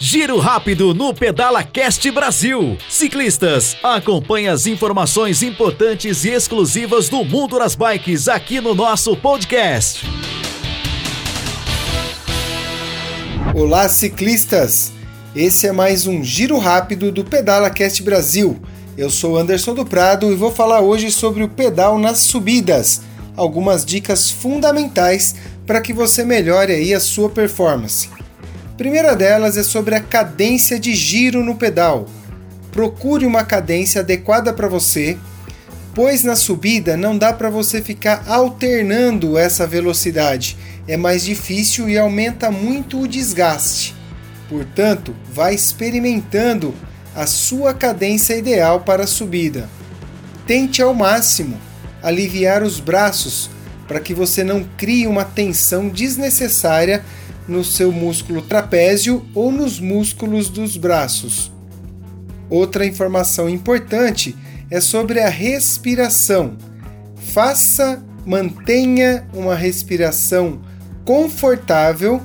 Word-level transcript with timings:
Giro 0.00 0.38
rápido 0.38 0.94
no 0.94 1.12
Pedala 1.12 1.64
Cast 1.64 2.08
Brasil. 2.12 2.78
Ciclistas, 2.88 3.76
acompanhe 3.82 4.46
as 4.46 4.64
informações 4.64 5.42
importantes 5.42 6.24
e 6.24 6.28
exclusivas 6.28 7.08
do 7.08 7.24
mundo 7.24 7.58
das 7.58 7.74
bikes 7.74 8.28
aqui 8.28 8.60
no 8.60 8.76
nosso 8.76 9.16
podcast. 9.16 10.06
Olá, 13.52 13.88
ciclistas! 13.88 14.92
Esse 15.34 15.66
é 15.66 15.72
mais 15.72 16.06
um 16.06 16.22
giro 16.22 16.58
rápido 16.58 17.10
do 17.10 17.24
Pedala 17.24 17.68
Cast 17.68 18.00
Brasil. 18.00 18.56
Eu 18.96 19.10
sou 19.10 19.36
Anderson 19.36 19.74
do 19.74 19.84
Prado 19.84 20.30
e 20.30 20.36
vou 20.36 20.52
falar 20.52 20.80
hoje 20.80 21.10
sobre 21.10 21.42
o 21.42 21.48
pedal 21.48 21.98
nas 21.98 22.18
subidas. 22.18 23.00
Algumas 23.36 23.84
dicas 23.84 24.30
fundamentais 24.30 25.34
para 25.66 25.80
que 25.80 25.92
você 25.92 26.24
melhore 26.24 26.72
aí 26.72 26.94
a 26.94 27.00
sua 27.00 27.28
performance 27.28 28.08
primeira 28.78 29.16
delas 29.16 29.56
é 29.56 29.64
sobre 29.64 29.96
a 29.96 30.00
cadência 30.00 30.78
de 30.78 30.94
giro 30.94 31.44
no 31.44 31.56
pedal. 31.56 32.06
Procure 32.70 33.26
uma 33.26 33.42
cadência 33.42 34.02
adequada 34.02 34.52
para 34.52 34.68
você, 34.68 35.18
pois 35.92 36.22
na 36.22 36.36
subida 36.36 36.96
não 36.96 37.18
dá 37.18 37.32
para 37.32 37.50
você 37.50 37.82
ficar 37.82 38.22
alternando 38.28 39.36
essa 39.36 39.66
velocidade. 39.66 40.56
É 40.86 40.96
mais 40.96 41.24
difícil 41.24 41.88
e 41.88 41.98
aumenta 41.98 42.52
muito 42.52 43.00
o 43.00 43.08
desgaste. 43.08 43.96
Portanto, 44.48 45.14
vá 45.28 45.52
experimentando 45.52 46.72
a 47.16 47.26
sua 47.26 47.74
cadência 47.74 48.36
ideal 48.36 48.82
para 48.82 49.02
a 49.02 49.08
subida. 49.08 49.68
Tente 50.46 50.80
ao 50.80 50.94
máximo 50.94 51.58
aliviar 52.00 52.62
os 52.62 52.78
braços 52.78 53.50
para 53.88 53.98
que 53.98 54.14
você 54.14 54.44
não 54.44 54.64
crie 54.76 55.08
uma 55.08 55.24
tensão 55.24 55.88
desnecessária 55.88 57.04
no 57.48 57.64
seu 57.64 57.90
músculo 57.90 58.42
trapézio 58.42 59.26
ou 59.34 59.50
nos 59.50 59.80
músculos 59.80 60.48
dos 60.50 60.76
braços. 60.76 61.50
Outra 62.50 62.86
informação 62.86 63.48
importante 63.48 64.36
é 64.70 64.80
sobre 64.80 65.20
a 65.20 65.28
respiração. 65.28 66.56
Faça, 67.16 68.02
mantenha 68.24 69.26
uma 69.32 69.54
respiração 69.54 70.60
confortável. 71.04 72.20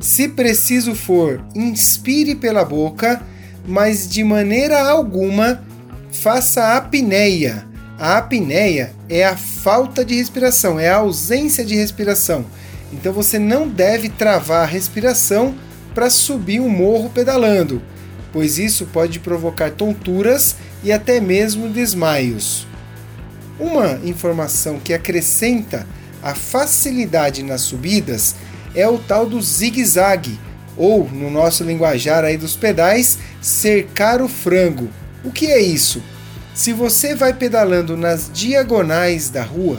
Se 0.00 0.28
preciso 0.28 0.94
for, 0.94 1.44
inspire 1.54 2.34
pela 2.34 2.64
boca, 2.64 3.22
mas 3.66 4.08
de 4.08 4.22
maneira 4.22 4.82
alguma 4.82 5.62
faça 6.10 6.76
apneia. 6.76 7.64
A 7.98 8.18
apneia 8.18 8.92
é 9.08 9.24
a 9.24 9.36
falta 9.36 10.04
de 10.04 10.16
respiração, 10.16 10.78
é 10.78 10.88
a 10.88 10.96
ausência 10.96 11.64
de 11.64 11.76
respiração. 11.76 12.44
Então 12.94 13.12
você 13.12 13.38
não 13.38 13.68
deve 13.68 14.08
travar 14.08 14.62
a 14.62 14.70
respiração 14.70 15.54
para 15.92 16.08
subir 16.08 16.60
um 16.60 16.68
morro 16.68 17.10
pedalando, 17.10 17.82
pois 18.32 18.58
isso 18.58 18.86
pode 18.86 19.18
provocar 19.18 19.72
tonturas 19.72 20.56
e 20.82 20.92
até 20.92 21.20
mesmo 21.20 21.68
desmaios. 21.68 22.66
Uma 23.58 23.98
informação 24.04 24.78
que 24.78 24.94
acrescenta 24.94 25.86
a 26.22 26.34
facilidade 26.34 27.42
nas 27.42 27.62
subidas 27.62 28.36
é 28.74 28.88
o 28.88 28.98
tal 28.98 29.26
do 29.26 29.40
zigue-zague, 29.42 30.38
ou 30.76 31.08
no 31.08 31.30
nosso 31.30 31.62
linguajar 31.62 32.24
aí 32.24 32.36
dos 32.36 32.56
pedais, 32.56 33.18
cercar 33.40 34.22
o 34.22 34.28
frango. 34.28 34.88
O 35.24 35.30
que 35.30 35.46
é 35.46 35.60
isso? 35.60 36.02
Se 36.54 36.72
você 36.72 37.14
vai 37.14 37.32
pedalando 37.32 37.96
nas 37.96 38.30
diagonais 38.32 39.30
da 39.30 39.42
rua, 39.42 39.78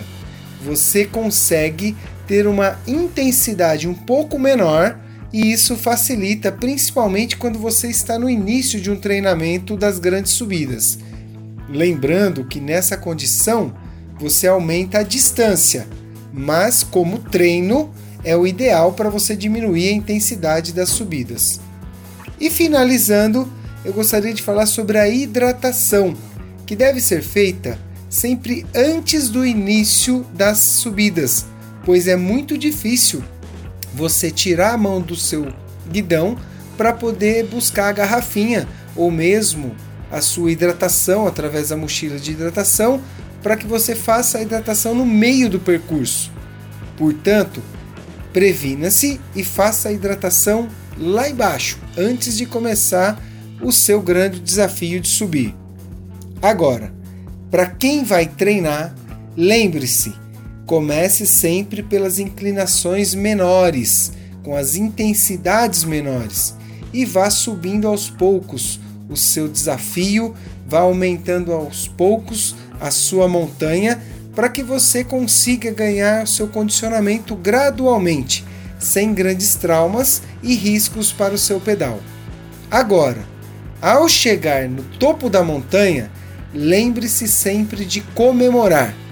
você 0.64 1.06
consegue 1.06 1.96
ter 2.28 2.48
uma 2.48 2.80
intensidade 2.88 3.88
um 3.88 3.94
pouco 3.94 4.38
menor 4.40 5.00
e 5.32 5.52
isso 5.52 5.76
facilita 5.76 6.52
principalmente 6.52 7.38
quando 7.38 7.60
você 7.60 7.90
está 7.90 8.18
no 8.18 8.30
início 8.30 8.80
de 8.80 8.90
um 8.90 8.96
treinamento 8.96 9.76
das 9.76 10.00
grandes 10.00 10.32
subidas. 10.32 10.98
Lembrando 11.70 12.46
que 12.46 12.60
nessa 12.60 12.96
condição 12.96 13.74
você 14.18 14.48
aumenta 14.48 15.00
a 15.00 15.04
distância, 15.04 15.88
mas 16.32 16.84
como 16.84 17.20
treino 17.20 17.94
é 18.24 18.36
o 18.36 18.48
ideal 18.48 18.94
para 18.94 19.10
você 19.10 19.36
diminuir 19.36 19.90
a 19.90 19.94
intensidade 19.94 20.74
das 20.74 20.90
subidas. 20.90 21.60
E 22.40 22.50
finalizando, 22.50 23.52
eu 23.84 23.94
gostaria 23.94 24.34
de 24.34 24.42
falar 24.42 24.66
sobre 24.66 24.98
a 24.98 25.08
hidratação, 25.08 26.16
que 26.66 26.76
deve 26.76 27.02
ser 27.02 27.22
feita 27.22 27.78
sempre 28.10 28.66
antes 28.74 29.30
do 29.30 29.46
início 29.46 30.26
das 30.34 30.60
subidas 30.60 31.46
pois 31.86 32.08
é 32.08 32.16
muito 32.16 32.58
difícil 32.58 33.24
você 33.94 34.30
tirar 34.32 34.74
a 34.74 34.78
mão 34.78 35.00
do 35.00 35.16
seu 35.16 35.54
guidão 35.90 36.36
para 36.76 36.92
poder 36.92 37.46
buscar 37.46 37.88
a 37.88 37.94
garrafinha 37.94 38.68
ou 38.96 39.10
mesmo 39.10 39.74
a 40.12 40.20
sua 40.20 40.52
hidratação 40.52 41.28
através 41.28 41.70
da 41.70 41.78
mochila 41.78 42.18
de 42.18 42.32
hidratação 42.32 43.02
para 43.42 43.56
que 43.56 43.68
você 43.68 43.96
faça 43.96 44.40
a 44.40 44.42
hidratação 44.42 44.96
no 44.96 45.06
meio 45.06 45.48
do 45.48 45.60
percurso. 45.60 46.32
Portanto, 46.98 47.62
previna-se 48.34 49.22
e 49.36 49.44
faça 49.44 49.90
a 49.90 49.94
hidratação 49.94 50.68
lá 50.98 51.30
embaixo, 51.30 51.78
antes 51.98 52.38
de 52.38 52.46
começar 52.46 53.22
o 53.62 53.72
seu 53.72 54.02
grande 54.02 54.40
desafio 54.40 55.00
de 55.00 55.08
subir. 55.08 55.54
Agora, 56.42 56.94
para 57.52 57.68
quem 57.68 58.04
vai 58.04 58.26
treinar, 58.26 58.96
lembre-se 59.38 60.14
Comece 60.66 61.28
sempre 61.28 61.84
pelas 61.84 62.18
inclinações 62.18 63.14
menores, 63.14 64.12
com 64.42 64.56
as 64.56 64.76
intensidades 64.76 65.84
menores, 65.84 66.56
e 66.92 67.06
vá 67.06 67.30
subindo 67.30 67.88
aos 67.88 68.10
poucos 68.10 68.80
o 69.08 69.16
seu 69.16 69.48
desafio, 69.48 70.34
vá 70.66 70.80
aumentando 70.80 71.52
aos 71.52 71.88
poucos 71.88 72.56
a 72.82 72.90
sua 72.90 73.28
montanha 73.28 74.02
para 74.36 74.50
que 74.50 74.64
você 74.64 75.04
consiga 75.04 75.72
ganhar 75.72 76.28
seu 76.28 76.48
condicionamento 76.48 77.36
gradualmente, 77.36 78.44
sem 78.80 79.14
grandes 79.14 79.54
traumas 79.54 80.24
e 80.42 80.56
riscos 80.56 81.14
para 81.14 81.36
o 81.36 81.38
seu 81.38 81.60
pedal. 81.60 82.00
Agora, 82.72 83.24
ao 83.80 84.10
chegar 84.10 84.68
no 84.68 84.82
topo 84.98 85.30
da 85.30 85.44
montanha, 85.44 86.12
lembre-se 86.52 87.28
sempre 87.28 87.86
de 87.86 88.02
comemorar 88.02 89.05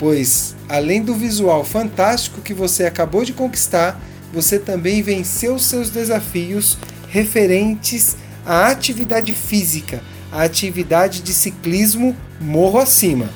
pois 0.00 0.56
além 0.66 1.02
do 1.02 1.14
visual 1.14 1.62
fantástico 1.62 2.40
que 2.40 2.54
você 2.54 2.86
acabou 2.86 3.22
de 3.22 3.34
conquistar, 3.34 4.00
você 4.32 4.58
também 4.58 5.02
venceu 5.02 5.58
seus 5.58 5.90
desafios 5.90 6.78
referentes 7.08 8.16
à 8.46 8.68
atividade 8.68 9.32
física, 9.34 10.02
à 10.32 10.42
atividade 10.42 11.20
de 11.20 11.34
ciclismo 11.34 12.16
morro 12.40 12.78
acima. 12.78 13.28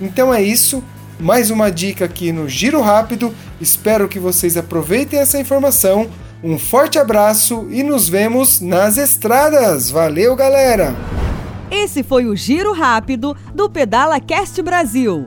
Então 0.00 0.32
é 0.32 0.42
isso, 0.42 0.82
mais 1.20 1.50
uma 1.50 1.70
dica 1.70 2.06
aqui 2.06 2.32
no 2.32 2.48
Giro 2.48 2.80
Rápido. 2.80 3.34
Espero 3.60 4.08
que 4.08 4.18
vocês 4.18 4.56
aproveitem 4.56 5.18
essa 5.18 5.38
informação. 5.38 6.08
Um 6.42 6.58
forte 6.58 6.98
abraço 6.98 7.66
e 7.70 7.82
nos 7.82 8.08
vemos 8.08 8.60
nas 8.60 8.96
estradas. 8.96 9.90
Valeu, 9.90 10.34
galera! 10.34 10.94
Esse 11.70 12.02
foi 12.02 12.26
o 12.26 12.36
Giro 12.36 12.72
Rápido 12.72 13.36
do 13.54 13.68
Pedala 13.68 14.20
Cast 14.20 14.62
Brasil. 14.62 15.26